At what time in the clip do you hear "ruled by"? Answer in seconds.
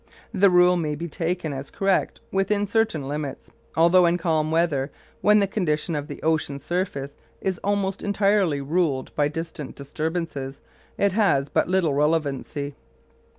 8.61-9.27